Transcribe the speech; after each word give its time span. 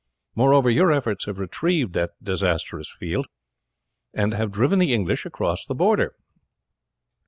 Moreover, 0.33 0.71
your 0.71 0.91
efforts 0.91 1.25
have 1.25 1.37
retrieved 1.37 1.93
that 1.93 2.09
disastrous 2.23 2.89
field, 2.89 3.27
and 4.15 4.33
have 4.33 4.49
driven 4.51 4.79
the 4.79 4.95
English 4.95 5.27
across 5.27 5.67
the 5.67 5.75
Border." 5.75 6.13